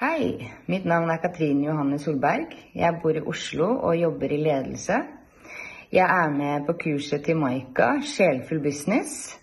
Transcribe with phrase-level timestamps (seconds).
[0.00, 2.54] Hei, mitt navn er Katrine Johanne Solberg.
[2.72, 4.96] Jeg bor i Oslo og jobber i ledelse.
[5.92, 9.34] Jeg er med på kurset til Maika, Sjelfull business.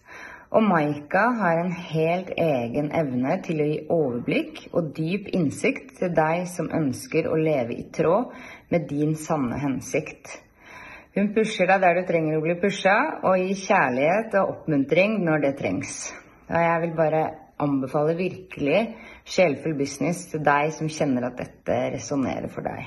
[0.49, 6.15] Og Maika har en helt egen evne til å gi overblikk og dyp innsikt til
[6.17, 8.33] deg som ønsker å leve i tråd
[8.73, 10.39] med din sanne hensikt.
[11.13, 15.51] Hun pusher deg der du trenger å bli pusha, og gir kjærlighet og oppmuntring når
[15.51, 16.07] det trengs.
[16.49, 17.27] Og jeg vil bare
[17.61, 18.81] anbefale virkelig
[19.27, 22.85] Sjelfull business til deg som kjenner at dette resonnerer for deg.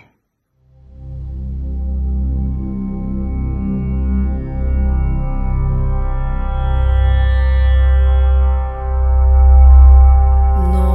[10.72, 10.86] Nå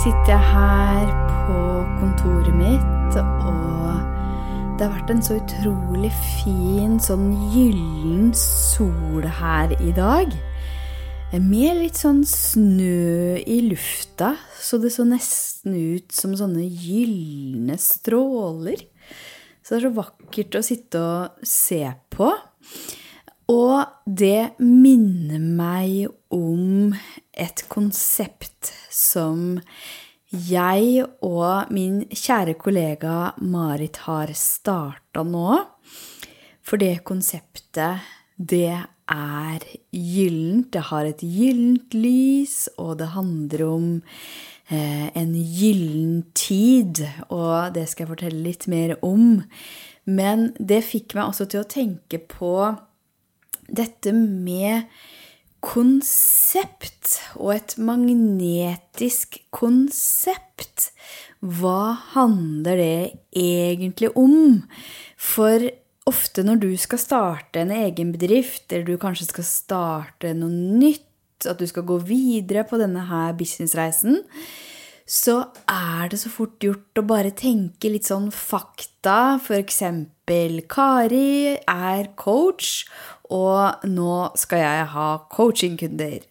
[0.00, 1.12] sitter jeg her
[1.44, 1.60] på
[2.00, 4.02] kontoret mitt, og
[4.74, 10.34] det har vært en så utrolig fin, sånn gyllen sol her i dag.
[11.32, 18.84] Med litt sånn snø i lufta, så det så nesten ut som sånne gylne stråler.
[19.64, 22.28] Så det er så vakkert å sitte og se på.
[23.50, 26.94] Og det minner meg om
[27.32, 29.58] et konsept som
[30.34, 35.60] jeg og min kjære kollega Marit har starta nå.
[36.64, 38.04] For det konseptet,
[38.36, 40.70] det er gyllent.
[40.72, 43.88] Det har et gyllent lys, og det handler om
[44.68, 47.04] eh, en gyllen tid.
[47.28, 49.42] Og det skal jeg fortelle litt mer om.
[50.04, 52.54] Men det fikk meg også til å tenke på
[53.64, 54.90] dette med
[55.64, 60.90] konsept og et magnetisk konsept.
[61.40, 62.98] Hva handler det
[63.36, 64.60] egentlig om?
[65.16, 65.64] For
[66.08, 71.08] ofte når du skal starte en egen bedrift, eller du kanskje skal starte noe nytt,
[71.48, 74.22] at du skal gå videre på denne her businessreisen,
[75.04, 75.36] så
[75.68, 79.36] er det så fort gjort å bare tenke litt sånn fakta.
[79.52, 82.86] Eksempel Kari er coach,
[83.28, 86.24] og nå skal jeg ha coachingkunder.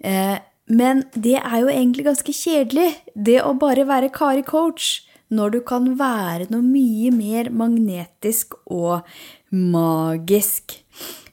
[0.00, 0.38] Eh,
[0.70, 5.60] men det er jo egentlig ganske kjedelig, det å bare være Kari coach når du
[5.66, 9.06] kan være noe mye mer magnetisk og
[9.50, 10.76] magisk.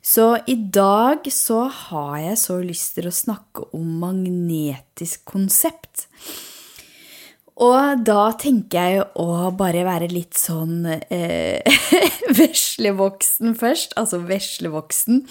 [0.08, 6.08] Så i dag så har jeg så lyst til å snakke om magnetisk konsept.
[7.58, 11.66] Og da tenker jeg å bare være litt sånn eh,
[12.40, 13.96] veslevoksen først.
[13.98, 15.24] Altså veslevoksen.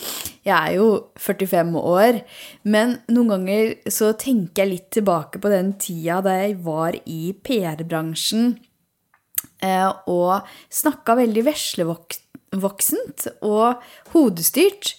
[0.46, 0.88] Jeg er jo
[1.22, 2.20] 45 år,
[2.66, 7.30] men noen ganger så tenker jeg litt tilbake på den tida da jeg var i
[7.46, 8.56] PR-bransjen
[9.62, 11.46] eh, og snakka veldig
[12.56, 13.82] veslevoksent og
[14.14, 14.96] hodestyrt.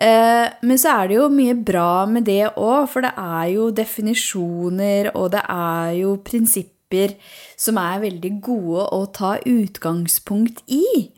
[0.00, 3.70] Eh, men så er det jo mye bra med det òg, for det er jo
[3.70, 7.16] definisjoner, og det er jo prinsipper
[7.60, 11.10] som er veldig gode å ta utgangspunkt i.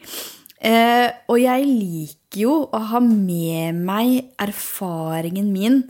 [0.63, 5.83] Eh, og jeg liker jo å ha med meg erfaringen min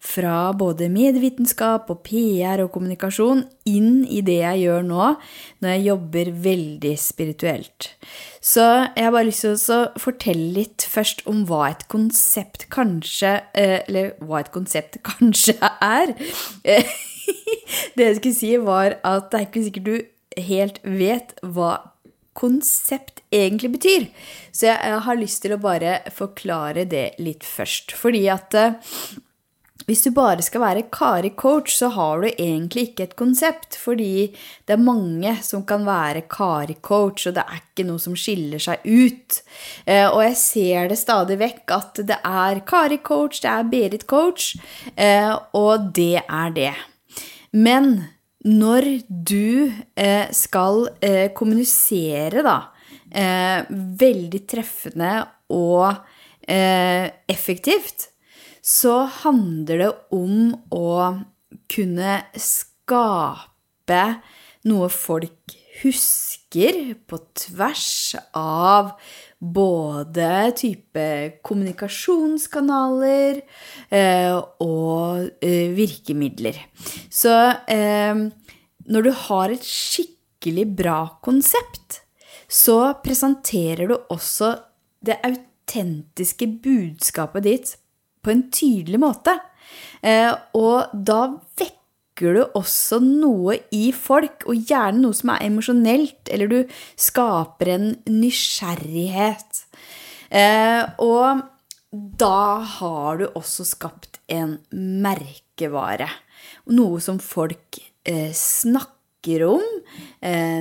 [0.00, 5.08] fra både medvitenskap og PR og kommunikasjon inn i det jeg gjør nå,
[5.60, 7.90] når jeg jobber veldig spirituelt.
[8.40, 8.64] Så
[8.96, 14.14] jeg har bare lyst til å fortelle litt først om hva et konsept kanskje Eller
[14.24, 16.14] hva et konsept kanskje er.
[17.94, 21.76] Det jeg skulle si, var at det er ikke sikkert du helt vet hva
[22.34, 24.06] konsept egentlig betyr.
[24.50, 27.94] Så jeg har lyst til å bare forklare det litt først.
[27.94, 28.56] Fordi at
[29.90, 33.74] hvis du bare skal være Kari coach, så har du egentlig ikke et konsept.
[33.80, 34.30] Fordi
[34.68, 38.62] det er mange som kan være Kari coach, og det er ikke noe som skiller
[38.62, 39.40] seg ut.
[39.90, 44.06] Eh, og jeg ser det stadig vekk at det er Kari coach, det er Berit
[44.10, 44.52] coach,
[44.94, 46.74] eh, og det er det.
[47.50, 47.90] Men
[48.46, 50.86] når du eh, skal
[51.34, 52.60] kommunisere, da,
[53.10, 55.16] veldig treffende
[55.50, 55.98] og
[56.46, 58.09] effektivt,
[58.62, 60.90] så handler det om å
[61.70, 64.04] kunne skape
[64.68, 68.92] noe folk husker på tvers av
[69.40, 70.28] både
[70.58, 71.06] type
[71.46, 73.40] kommunikasjonskanaler
[73.88, 76.58] eh, og eh, virkemidler.
[77.08, 77.32] Så
[77.70, 78.26] eh,
[78.90, 82.02] når du har et skikkelig bra konsept,
[82.50, 84.56] så presenterer du også
[85.06, 87.76] det autentiske budskapet ditt
[88.22, 89.36] på en tydelig måte.
[90.02, 91.20] Eh, og da
[91.60, 96.58] vekker du også noe i folk, og gjerne noe som er emosjonelt, eller du
[97.00, 99.64] skaper en nysgjerrighet.
[100.30, 101.46] Eh, og
[101.90, 106.10] da har du også skapt en merkevare.
[106.70, 109.64] Noe som folk eh, snakker om,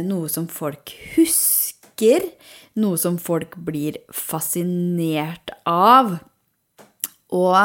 [0.03, 2.25] noe som folk husker,
[2.75, 6.17] noe som folk blir fascinert av.
[7.35, 7.57] Og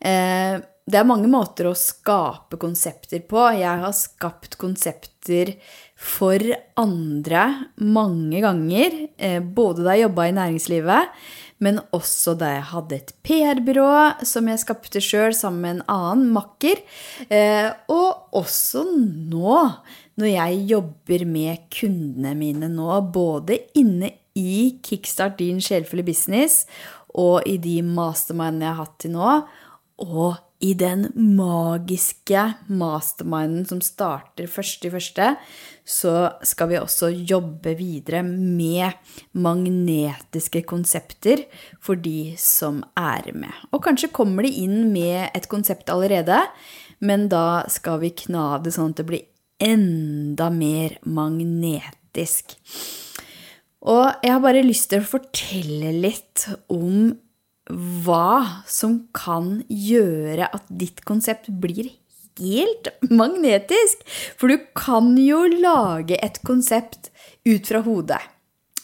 [0.00, 3.44] eh, det er mange måter å skape konsepter på.
[3.54, 5.54] Jeg har skapt konsepter
[6.02, 6.42] for
[6.80, 7.44] andre
[7.78, 11.18] mange ganger, eh, både da jeg jobba i næringslivet,
[11.62, 16.32] men også da jeg hadde et PR-byrå som jeg skapte sjøl sammen med en annen
[16.34, 16.82] makker,
[17.30, 19.60] eh, og også nå,
[20.18, 26.64] når jeg jobber med kundene mine nå, både inne i Kickstart din sjelfulle business
[27.18, 29.34] og i de mastermindene jeg har hatt til nå,
[30.02, 35.32] og i den magiske masterminden som starter først i første,
[35.82, 36.14] så
[36.46, 38.94] skal vi også jobbe videre med
[39.34, 41.42] magnetiske konsepter
[41.82, 43.50] for de som er med.
[43.74, 46.38] Og kanskje kommer de inn med et konsept allerede,
[47.02, 49.26] men da skal vi kna det sånn at det blir
[49.62, 52.54] enda mer magnetisk.
[53.82, 57.10] Og jeg har bare lyst til å fortelle litt om
[57.72, 61.90] hva som kan gjøre at ditt konsept blir
[62.38, 64.04] helt magnetisk.
[64.38, 67.10] For du kan jo lage et konsept
[67.48, 68.20] ut fra hodet.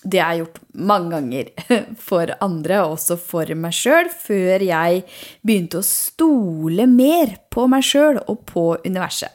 [0.03, 1.49] Det har jeg gjort mange ganger
[2.09, 5.03] for andre, og også for meg sjøl, før jeg
[5.43, 9.35] begynte å stole mer på meg sjøl og på universet.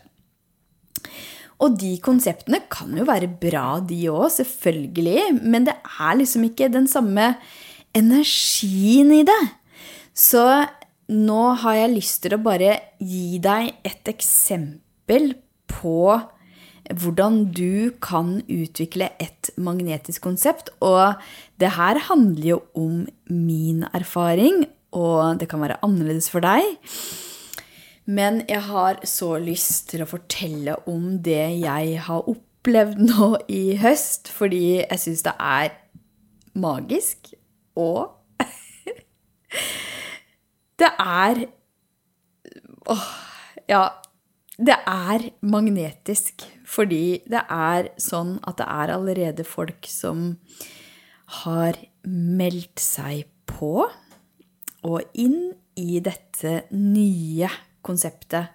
[1.63, 6.71] Og de konseptene kan jo være bra, de òg, selvfølgelig, men det er liksom ikke
[6.73, 7.33] den samme
[7.95, 9.41] energien i det.
[10.13, 10.43] Så
[11.13, 15.33] nå har jeg lyst til å bare gi deg et eksempel
[15.71, 16.19] på
[16.91, 20.71] hvordan du kan utvikle et magnetisk konsept.
[20.83, 21.15] Og
[21.61, 26.75] det her handler jo om min erfaring, og det kan være annerledes for deg.
[28.05, 33.77] Men jeg har så lyst til å fortelle om det jeg har opplevd nå i
[33.79, 35.77] høst, fordi jeg syns det er
[36.53, 37.33] magisk
[37.79, 38.19] og
[40.79, 41.45] Det er
[42.91, 43.09] Åh,
[43.69, 43.83] ja.
[44.53, 50.35] Det er magnetisk fordi det er sånn at det er allerede folk som
[51.43, 53.87] har meldt seg på
[54.83, 57.49] og inn i dette nye
[57.85, 58.51] konseptet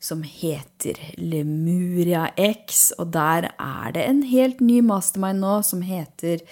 [0.00, 2.90] som heter Lemuria X.
[2.98, 6.44] Og der er det en helt ny mastermind nå som heter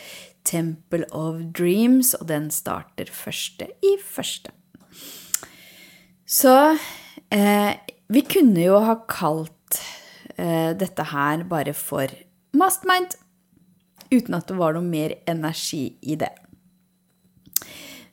[0.46, 4.52] Temple of Dreams, og den starter første i første.
[6.26, 6.54] Så
[7.34, 7.72] eh,
[8.10, 9.80] vi kunne jo ha kalt
[10.36, 12.10] eh, dette her bare for
[12.56, 13.18] Mastermind,
[14.10, 16.30] uten at det var noe mer energi i det.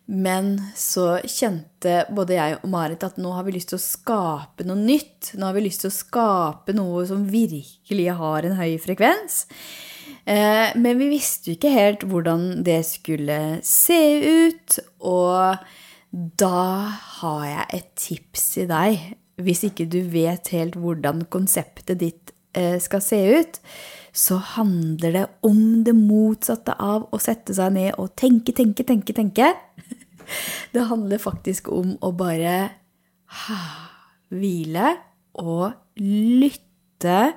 [0.05, 4.65] Men så kjente både jeg og Marit at nå har vi lyst til å skape
[4.67, 5.31] noe nytt.
[5.39, 9.45] Nå har vi lyst til å skape noe som virkelig har en høy frekvens.
[10.25, 14.03] Eh, men vi visste jo ikke helt hvordan det skulle se
[14.43, 15.63] ut, og
[16.39, 16.63] da
[17.19, 19.09] har jeg et tips til deg.
[19.43, 23.59] Hvis ikke du vet helt hvordan konseptet ditt eh, skal se ut,
[24.13, 29.15] så handler det om det motsatte av å sette seg ned og tenke, tenke, tenke,
[29.17, 29.53] tenke.
[30.73, 32.69] Det handler faktisk om å bare
[34.31, 34.93] hvile
[35.41, 37.33] og lytte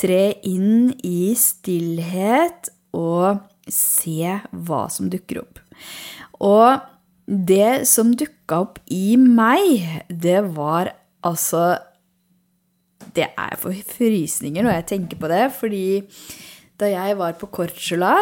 [0.00, 5.58] Tre inn i stillhet og se hva som dukker opp.
[6.46, 6.78] Og
[7.26, 10.92] det som dukka opp i meg, det var
[11.26, 11.80] altså
[13.16, 15.84] Det er for frysninger når jeg tenker på det, fordi
[16.80, 18.14] da jeg var på Korčula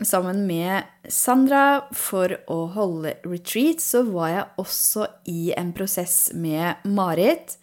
[0.00, 6.88] sammen med Sandra for å holde retreat, så var jeg også i en prosess med
[6.88, 7.58] Marit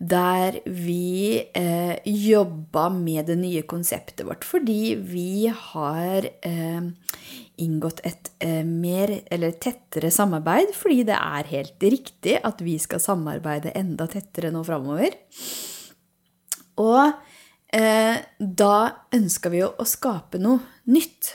[0.00, 4.46] der vi eh, jobba med det nye konseptet vårt.
[4.48, 6.86] Fordi vi har eh,
[7.60, 10.72] inngått et eh, mer, eller tettere samarbeid.
[10.76, 15.20] Fordi det er helt riktig at vi skal samarbeide enda tettere nå framover.
[16.80, 17.12] Og
[17.76, 18.74] eh, da
[19.14, 20.60] ønska vi jo å skape noe
[20.90, 21.34] nytt.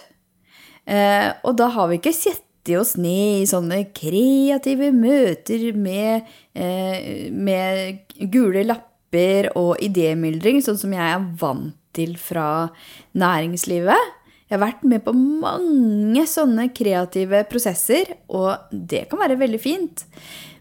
[0.86, 2.42] Eh, og da har vi ikke sett
[2.74, 6.26] oss ned i sånne kreative møter med,
[6.58, 12.72] eh, med gule lapper og idémyldring, sånn som jeg er vant til fra
[13.16, 14.14] næringslivet.
[14.46, 20.04] Jeg har vært med på mange sånne kreative prosesser, og det kan være veldig fint.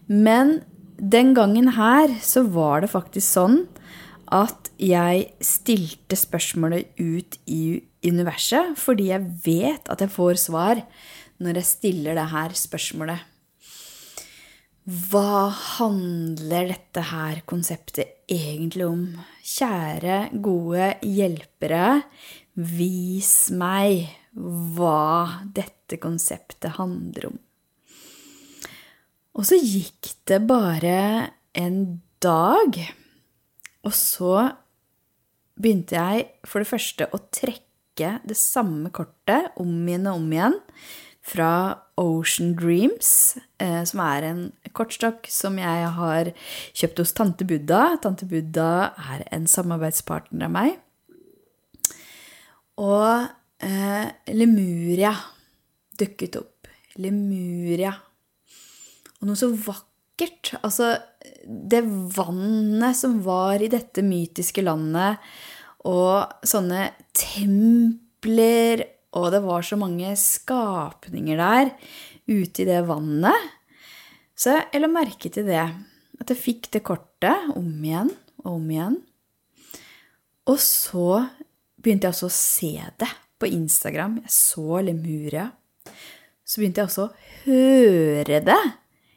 [0.09, 0.59] Men
[0.97, 3.59] den gangen her så var det faktisk sånn
[4.33, 10.81] at jeg stilte spørsmålet ut i universet fordi jeg vet at jeg får svar
[11.43, 13.23] når jeg stiller det her spørsmålet.
[14.85, 19.05] Hva handler dette her konseptet egentlig om?
[19.41, 22.03] Kjære, gode hjelpere,
[22.53, 24.05] vis meg
[24.35, 27.39] hva dette konseptet handler om.
[29.35, 30.99] Og så gikk det bare
[31.57, 31.79] en
[32.23, 32.77] dag,
[33.85, 34.35] og så
[35.55, 40.57] begynte jeg for det første å trekke det samme kortet om igjen og om igjen
[41.25, 41.51] fra
[41.97, 44.41] Ocean Dreams, eh, som er en
[44.77, 46.29] kortstokk som jeg har
[46.75, 47.95] kjøpt hos Tante Buddha.
[48.03, 50.75] Tante Buddha er en samarbeidspartner av meg.
[52.77, 53.25] Og
[53.65, 55.15] eh, Lemuria
[55.97, 56.69] dukket opp.
[57.01, 57.95] Lemuria.
[59.17, 60.53] Og noe så vakkert.
[60.61, 60.93] Altså,
[61.45, 61.81] det
[62.15, 65.21] vannet som var i dette mytiske landet,
[65.85, 68.83] og sånne templer,
[69.15, 71.69] og det var så mange skapninger der
[72.27, 73.51] ute i det vannet.
[74.35, 75.65] Så jeg la merke til det.
[76.19, 78.09] At jeg fikk det kortet om igjen
[78.43, 78.97] og om igjen.
[80.51, 81.21] Og så
[81.81, 84.19] begynte jeg også å se det på Instagram.
[84.25, 85.49] Jeg så Lemuria.
[86.45, 87.13] Så begynte jeg også å
[87.45, 88.61] høre det.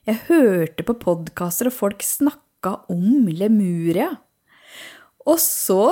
[0.09, 4.07] Jeg hørte på podkaster, og folk snakka om Lemuria.
[5.29, 5.83] Og så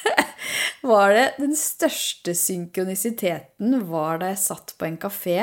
[0.88, 5.42] var det den største synkronisiteten var da jeg satt på en kafé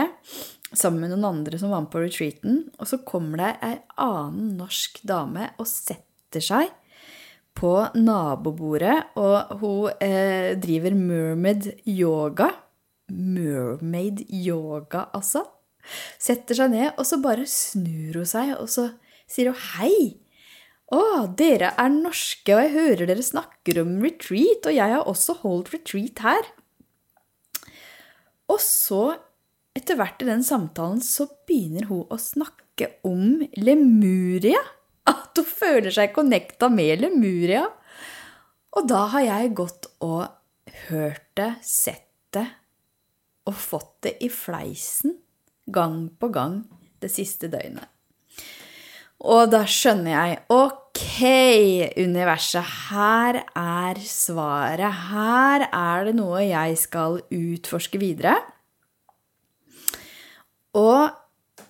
[0.71, 4.55] sammen med noen andre som var med på retreaten, og så kommer det ei annen
[4.57, 6.73] norsk dame og setter seg
[7.55, 12.49] på nabobordet, og hun eh, driver mermaid yoga.
[13.13, 15.45] Mermaid yoga, altså.
[16.21, 18.89] Setter seg ned, og så bare snur hun seg, og så
[19.29, 19.95] sier hun hei.
[20.93, 25.39] Å, dere er norske, og jeg hører dere snakker om retreat, og jeg har også
[25.41, 26.51] holdt retreat her.
[28.53, 29.15] Og så,
[29.75, 34.61] etter hvert i den samtalen, så begynner hun å snakke om Lemuria.
[35.09, 37.65] At hun føler seg connecta med Lemuria.
[38.77, 40.27] Og da har jeg gått og
[40.89, 42.45] hørt det, sett det
[43.45, 45.13] og fått det i fleisen
[45.71, 46.63] gang på gang
[47.01, 47.85] det siste døgnet.
[49.25, 51.05] Og da skjønner jeg ok,
[51.97, 54.99] universet, her er svaret.
[55.09, 58.35] Her er det noe jeg skal utforske videre.
[60.75, 61.09] Og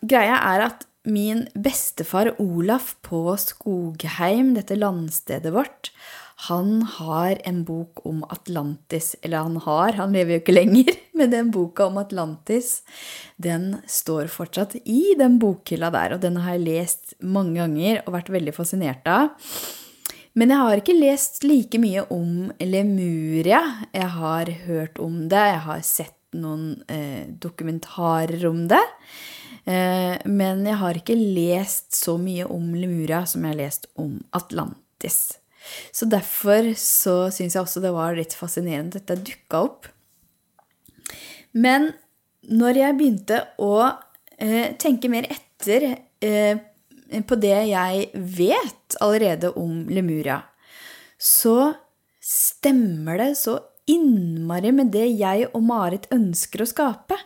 [0.01, 5.91] greia er at min bestefar Olaf på Skogheim, dette landstedet vårt,
[6.35, 9.15] han har en bok om Atlantis.
[9.21, 12.81] Eller han har, han lever jo ikke lenger, men den boka om Atlantis,
[13.37, 16.17] den står fortsatt i den bokhylla der.
[16.17, 19.31] Og den har jeg lest mange ganger og vært veldig fascinert av.
[20.35, 23.61] Men jeg har ikke lest like mye om Lemuria.
[23.95, 28.83] Jeg har hørt om det, jeg har sett noen eh, dokumentarer om det.
[29.63, 34.19] Eh, men jeg har ikke lest så mye om Lemuria som jeg har lest om
[34.35, 35.37] Atlantis.
[35.95, 39.89] Så derfor så syns jeg også det var litt fascinerende at dette dukka opp.
[41.55, 41.91] Men
[42.51, 43.75] når jeg begynte å
[44.37, 45.87] eh, tenke mer etter
[46.21, 46.57] eh,
[47.25, 50.41] på det jeg vet allerede om Lemuria,
[51.17, 51.73] så
[52.25, 57.17] stemmer det så innmari med det jeg og Marit ønsker å skape.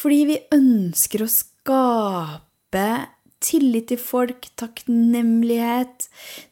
[0.00, 2.86] Fordi vi ønsker å skape
[3.40, 6.06] tillit til folk, takknemlighet,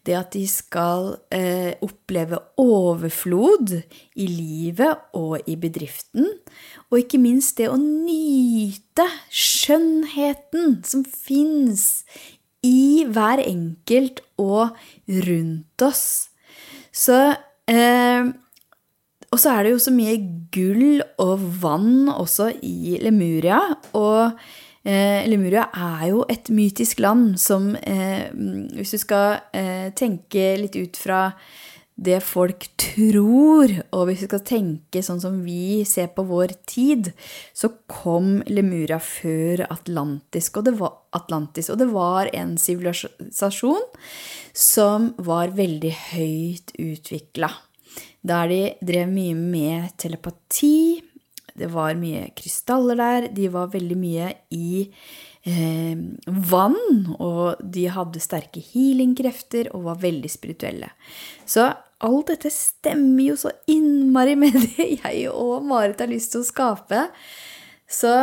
[0.07, 3.77] det at de skal eh, oppleve overflod
[4.17, 6.27] i livet og i bedriften,
[6.89, 12.03] og ikke minst det å nyte skjønnheten som fins
[12.65, 14.75] i hver enkelt og
[15.29, 16.05] rundt oss.
[16.91, 17.21] Så
[17.71, 18.35] eh,
[19.29, 20.17] og så er det jo så mye
[20.55, 23.61] gull og vann også i Lemuria.
[23.93, 24.39] Og
[24.85, 28.31] Lemuria er jo et mytisk land som eh,
[28.77, 31.33] Hvis du skal eh, tenke litt ut fra
[31.99, 37.11] det folk tror, og hvis vi skal tenke sånn som vi ser på vår tid,
[37.51, 43.83] så kom Lemuria før Atlantis, og det var, Atlantis, og det var en sivilisasjon
[44.55, 47.51] som var veldig høyt utvikla.
[48.29, 51.01] Der de drev mye med telepati,
[51.59, 53.29] det var mye krystaller der.
[53.35, 54.87] De var veldig mye i
[55.49, 55.99] eh,
[56.53, 60.91] vann, og de hadde sterke healingkrefter og var veldig spirituelle.
[61.49, 61.69] Så
[62.07, 66.51] alt dette stemmer jo så innmari med det jeg og Marit har lyst til å
[66.51, 67.09] skape.
[67.89, 68.15] Så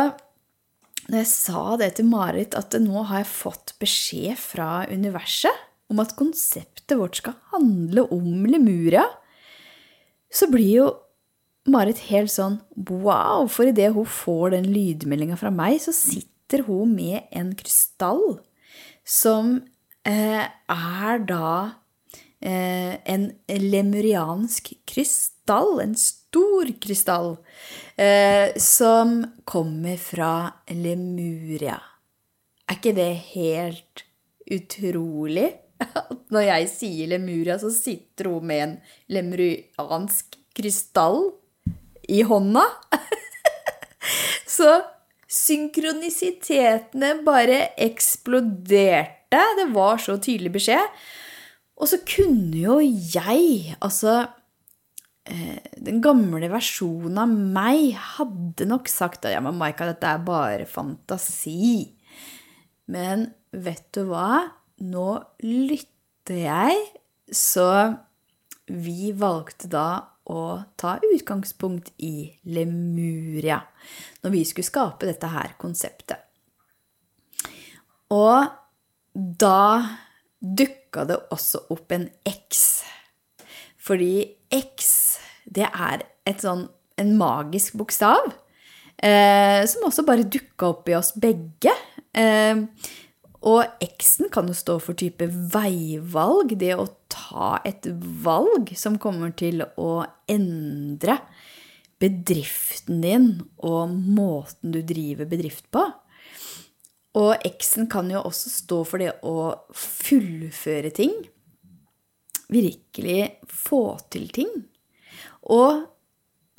[1.06, 6.00] når jeg sa det til Marit, at nå har jeg fått beskjed fra universet om
[6.02, 9.04] at konseptet vårt skal handle om Lemuria,
[10.32, 10.88] så blir jo
[11.66, 16.94] Marit helt sånn wow, for idet hun får den lydmeldinga fra meg, så sitter hun
[16.94, 18.38] med en krystall
[19.06, 19.56] som
[20.06, 21.50] eh, er da
[22.38, 27.36] eh, en lemuriansk krystall, en stor krystall,
[27.98, 30.32] eh, som kommer fra
[30.70, 31.78] Lemuria.
[32.66, 34.06] Er ikke det helt
[34.50, 35.52] utrolig?
[35.82, 38.78] At når jeg sier Lemuria, så sitter hun med en
[39.12, 41.34] lemuriansk krystall
[42.12, 42.64] i hånda?
[44.56, 44.70] så
[45.36, 49.42] synkronisitetene bare eksploderte.
[49.58, 50.98] Det var så tydelig beskjed.
[51.76, 54.14] Og så kunne jo jeg, altså
[55.28, 60.24] eh, Den gamle versjonen av meg hadde nok sagt at ja, men Maika, dette er
[60.24, 61.92] bare fantasi.
[62.88, 64.46] Men vet du hva?
[64.86, 65.08] Nå
[65.44, 66.80] lytter jeg,
[67.32, 67.68] så
[68.66, 69.88] vi valgte da
[70.32, 70.42] å
[70.78, 73.60] ta utgangspunkt i Lemuria
[74.24, 76.18] når vi skulle skape dette her konseptet.
[78.14, 78.46] Og
[79.14, 79.60] da
[80.40, 82.82] dukka det også opp en X.
[83.78, 84.90] Fordi X,
[85.46, 86.04] det er
[86.42, 86.66] sånn,
[86.96, 88.32] en magisk bokstav.
[88.96, 91.74] Eh, som også bare dukka opp i oss begge.
[92.16, 92.62] Eh,
[93.46, 96.88] og X-en kan jo stå for type veivalg, det å
[97.36, 97.86] ta et
[98.24, 101.18] valg som kommer til å endre
[102.00, 103.28] bedriften din
[103.64, 105.84] og måten du driver bedrift på.
[107.16, 111.14] Og X-en kan jo også stå for det å fullføre ting.
[112.52, 114.50] Virkelig få til ting.
[115.48, 115.86] Og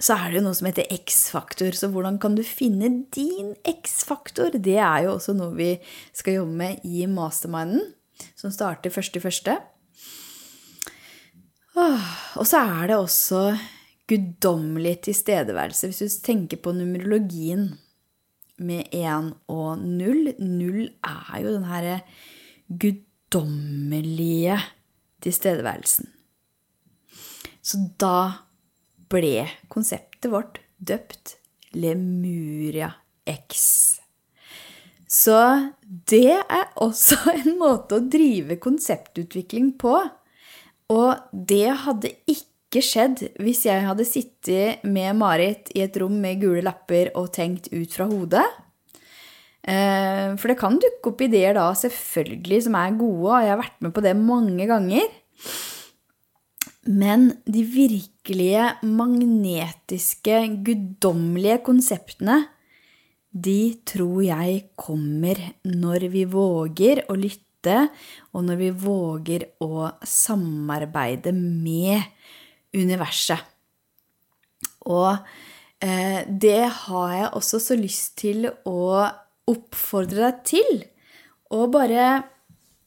[0.02, 1.78] så er det jo noe som heter X-faktor.
[1.78, 4.58] Så hvordan kan du finne din X-faktor?
[4.58, 5.72] Det er jo også noe vi
[6.10, 7.94] skal jobbe med i masterminden,
[8.38, 9.58] som starter 1.1.
[11.78, 13.42] Og så er det også
[14.10, 15.90] guddommelig tilstedeværelse.
[15.92, 17.70] Hvis du tenker på numerologien
[18.58, 22.00] med én og null Null er jo den herre
[22.68, 24.58] guddommelige
[25.22, 26.10] tilstedeværelsen.
[27.62, 28.48] Så da
[29.12, 31.36] ble konseptet vårt døpt
[31.76, 32.94] Lemuria
[33.28, 34.00] X.
[35.08, 35.40] Så
[35.84, 40.00] det er også en måte å drive konseptutvikling på.
[40.94, 46.40] Og det hadde ikke skjedd hvis jeg hadde sittet med Marit i et rom med
[46.44, 48.46] gule lapper og tenkt ut fra hodet.
[49.68, 53.64] Eh, for det kan dukke opp ideer da, selvfølgelig, som er gode, og jeg har
[53.64, 55.10] vært med på det mange ganger.
[56.88, 62.46] Men de virkelige magnetiske, guddommelige konseptene,
[63.38, 67.44] de tror jeg kommer når vi våger å lytte,
[68.34, 72.06] og når vi våger å samarbeide med
[72.78, 73.42] universet.
[74.88, 75.12] Og
[75.84, 78.82] eh, det har jeg også så lyst til å
[79.48, 80.82] oppfordre deg til.
[81.56, 82.10] Og bare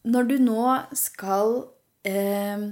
[0.09, 0.67] når du nå
[0.97, 1.57] skal
[2.09, 2.69] eh,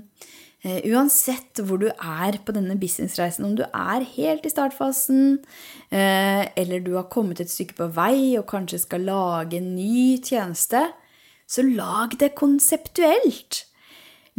[0.66, 5.38] Eh, uansett hvor du er på denne businessreisen, om du er helt i startfasen,
[5.94, 10.18] eh, eller du har kommet et stykke på vei og kanskje skal lage en ny
[10.18, 10.82] tjeneste,
[11.48, 13.64] så lag det konseptuelt.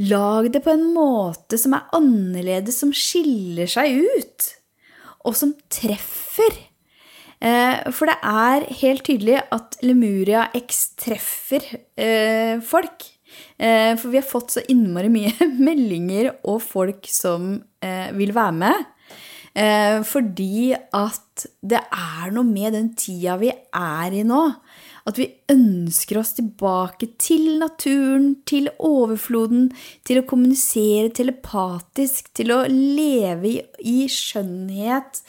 [0.10, 4.50] Lag det på en måte som er annerledes, som skiller seg ut,
[5.28, 6.56] og som treffer.
[7.40, 11.66] Eh, for det er helt tydelig at Lemuria X treffer
[12.64, 13.10] folk.
[13.58, 18.56] Eh, for vi har fått så innmari mye meldinger og folk som eh, vil være
[18.62, 18.88] med.
[19.60, 24.44] Eh, fordi at det er noe med den tida vi er i nå.
[25.10, 29.70] At vi ønsker oss tilbake til naturen, til overfloden,
[30.06, 33.56] til å kommunisere telepatisk, til å leve i,
[33.90, 35.24] i skjønnhet,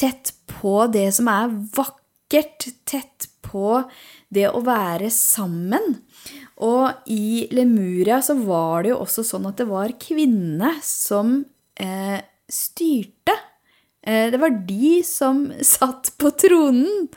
[0.00, 3.82] tett på det som er vakkert, tett på
[4.32, 5.98] det å være sammen.
[6.64, 11.40] Og i Lemuria så var det jo også sånn at det var kvinnene som
[11.80, 13.36] eh, styrte.
[14.02, 17.08] Eh, det var de som satt på tronen.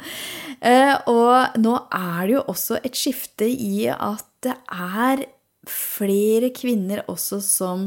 [0.60, 5.26] Eh, og nå er det jo også et skifte i at det er
[5.70, 7.86] flere kvinner også som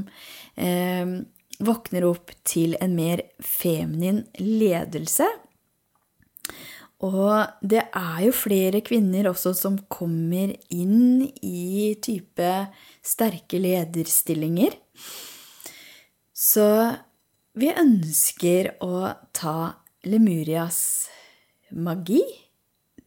[0.56, 1.18] eh,
[1.61, 5.28] våkner opp til en mer feminin ledelse.
[7.04, 12.52] Og det er jo flere kvinner også som kommer inn i type
[13.04, 14.72] sterke lederstillinger.
[16.32, 16.68] Så
[17.57, 19.59] vi ønsker å ta
[20.07, 20.81] Lemurias
[21.73, 22.21] magi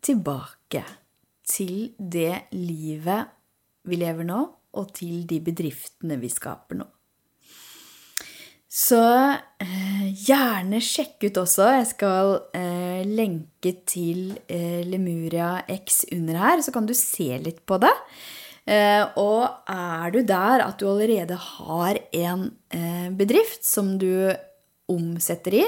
[0.01, 0.81] tilbake
[1.49, 3.29] til det livet
[3.89, 6.87] vi lever nå, og til de bedriftene vi skaper nå.
[8.69, 11.69] Så eh, gjerne sjekk ut også.
[11.79, 17.63] Jeg skal eh, lenke til eh, Lemuria X under her, så kan du se litt
[17.69, 17.93] på det.
[18.69, 24.29] Eh, og er du der at du allerede har en eh, bedrift som du
[24.89, 25.65] omsetter i,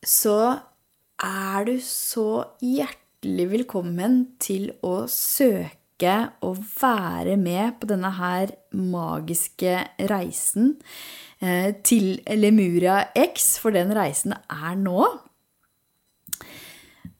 [0.00, 0.38] så
[1.20, 2.30] er du så
[2.64, 9.76] hjertelig velkommen til å søke og være med på denne her magiske
[10.08, 10.76] reisen
[11.42, 15.04] eh, til Lemuria X, for den reisen er nå.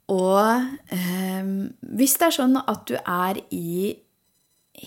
[0.09, 1.49] Og eh,
[2.01, 3.99] hvis det er sånn at du er i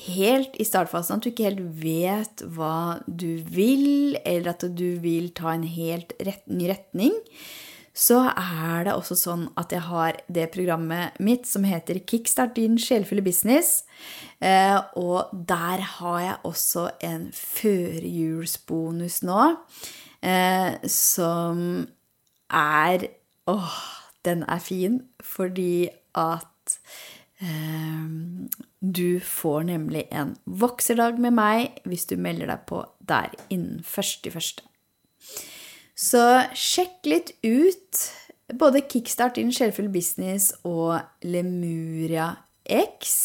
[0.08, 5.32] helt i startfasen, at du ikke helt vet hva du vil, eller at du vil
[5.38, 7.16] ta en helt rett, ny retning,
[7.92, 12.78] så er det også sånn at jeg har det programmet mitt som heter Kickstart din
[12.80, 13.82] sjelfulle business.
[14.40, 19.48] Eh, og der har jeg også en førjulsbonus nå,
[20.24, 21.66] eh, som
[22.48, 23.10] er
[23.50, 23.78] Åh,
[24.24, 26.78] den er fin fordi at
[27.42, 34.62] du får nemlig en vokserdag med meg hvis du melder deg på der innen 1.1.
[35.98, 36.22] Så
[36.58, 38.04] sjekk litt ut
[38.58, 42.34] både Kickstart din sjelfull business og Lemuria
[42.66, 43.16] X.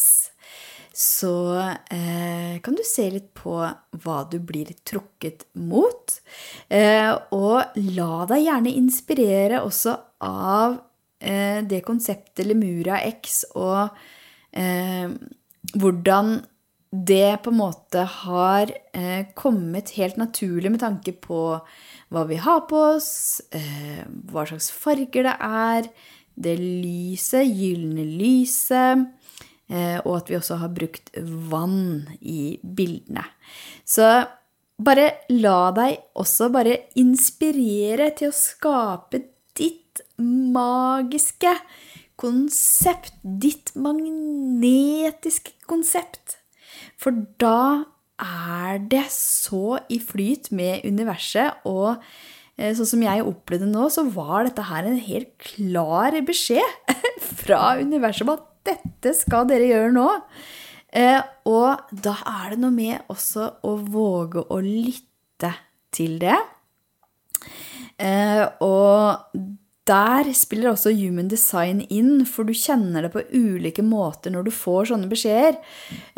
[0.97, 1.33] Så
[1.93, 3.59] eh, kan du se litt på
[4.01, 6.15] hva du blir trukket mot.
[6.73, 9.93] Eh, og la deg gjerne inspirere også
[10.25, 10.79] av
[11.17, 13.95] det konseptet Lemuria X og
[14.53, 15.09] eh,
[15.73, 16.35] hvordan
[16.91, 21.41] det på en måte har eh, kommet helt naturlig med tanke på
[22.13, 25.89] hva vi har på oss, eh, hva slags farger det er,
[26.37, 29.03] det lyset, gylne lyset,
[29.67, 31.11] eh, og at vi også har brukt
[31.51, 33.25] vann i bildene.
[33.83, 34.07] Så
[34.77, 39.25] bare la deg også bare inspirere til å skape
[40.21, 41.53] magiske
[42.17, 46.39] konsept, ditt magnetiske konsept.
[46.97, 47.85] For da
[48.17, 52.01] er det så i flyt med universet, og
[52.57, 56.95] eh, sånn som jeg opplevde nå, så var dette her en helt klar beskjed
[57.43, 60.07] fra universet om at dette skal dere gjøre nå.
[60.97, 65.53] Eh, og da er det noe med også å våge å lytte
[65.93, 66.37] til det.
[68.01, 69.37] Eh, og
[69.87, 74.51] der spiller også human design inn, for du kjenner det på ulike måter når du
[74.53, 75.59] får sånne beskjeder.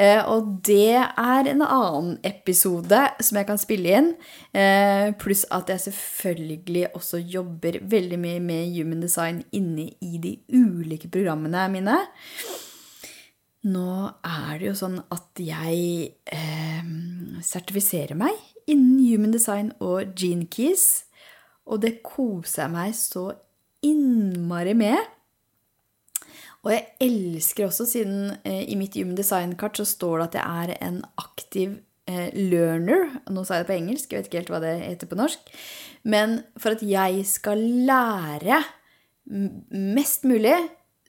[0.01, 4.09] Eh, og det er en annen episode som jeg kan spille inn.
[4.57, 10.37] Eh, pluss at jeg selvfølgelig også jobber veldig mye med human design inne i de
[10.49, 11.99] ulike programmene mine.
[13.69, 13.91] Nå
[14.23, 16.89] er det jo sånn at jeg eh,
[17.43, 18.33] sertifiserer meg
[18.69, 21.05] innen human design og gene keys.
[21.69, 23.27] Og det koser jeg meg så
[23.85, 24.99] innmari med.
[26.65, 30.63] Og jeg elsker også, siden eh, i mitt Human Design-kart så står det at jeg
[30.63, 31.77] er en aktiv
[32.09, 33.07] eh, learner.
[33.31, 35.53] Nå sa jeg det på engelsk, jeg vet ikke helt hva det heter på norsk.
[36.03, 38.59] Men for at jeg skal lære
[39.29, 40.57] mest mulig,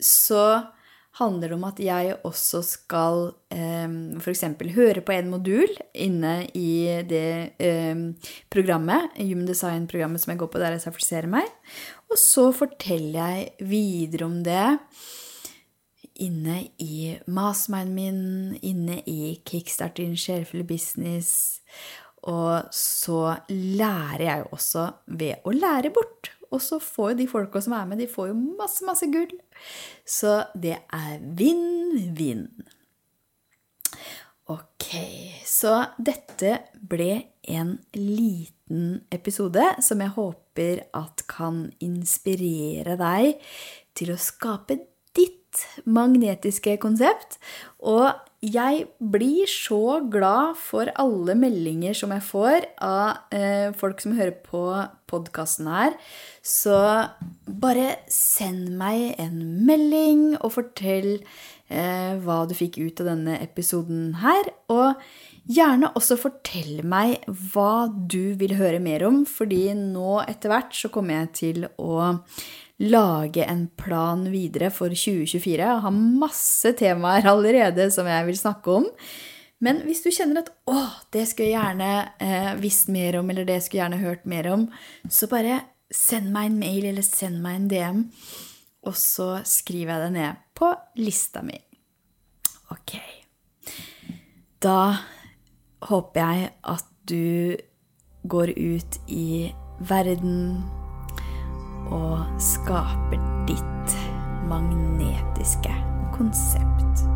[0.00, 0.70] så
[1.18, 4.44] handler det om at jeg også skal eh, f.eks.
[4.76, 8.04] høre på en modul inne i det eh,
[8.52, 11.48] programmet, Human Design-programmet som jeg går på der jeg sertifiserer meg.
[12.10, 14.78] Og så forteller jeg videre om det
[16.20, 21.60] inne i masterminden min, inne i Kickstart din sjelfulle business.
[22.28, 26.34] Og så lærer jeg jo også ved å lære bort.
[26.50, 29.32] Og så får jo de folka som er med, de får jo masse, masse gull.
[30.06, 32.48] Så det er vinn-vinn.
[34.50, 34.88] Ok,
[35.46, 37.12] så dette ble
[37.54, 43.44] en liten episode som jeg håper at kan inspirere deg
[43.94, 44.80] til å skape
[45.14, 47.38] ditt magnetiske konsept.
[47.78, 48.10] Og
[48.40, 54.38] jeg blir så glad for alle meldinger som jeg får av eh, folk som hører
[54.46, 54.62] på
[55.10, 55.96] podkasten her.
[56.40, 56.76] Så
[57.44, 61.18] bare send meg en melding og fortell
[61.68, 64.48] eh, hva du fikk ut av denne episoden her.
[64.72, 64.96] Og
[65.50, 67.20] gjerne også fortell meg
[67.52, 72.14] hva du vil høre mer om, fordi nå etter hvert så kommer jeg til å
[72.80, 75.58] lage en plan videre for 2024.
[75.60, 78.88] Jeg har masse temaer allerede som jeg vil snakke om.
[79.60, 83.44] Men hvis du kjenner at 'å, det skulle jeg gjerne eh, visst mer om', eller
[83.44, 84.70] 'det skulle jeg gjerne hørt mer om',
[85.08, 85.60] så bare
[85.92, 88.12] send meg en mail eller send meg en DM,
[88.86, 91.58] og så skriver jeg det ned på lista mi.
[92.70, 92.96] Ok.
[94.62, 94.96] Da
[95.82, 97.56] håper jeg at du
[98.28, 100.79] går ut i verden
[101.94, 103.96] og skaper ditt
[104.50, 105.74] magnetiske
[106.14, 107.06] konsept.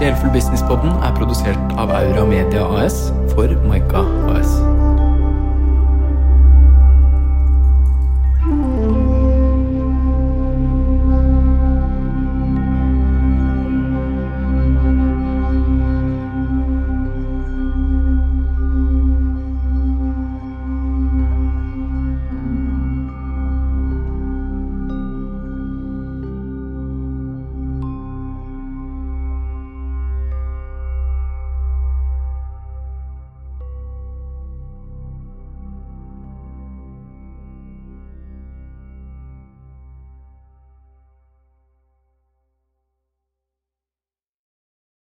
[0.00, 4.54] Sjelfull Businesspodden er produsert av Aura Media AS for Maika AS.